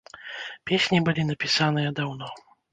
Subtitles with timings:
[0.69, 2.35] Песні былі напісаныя даўно.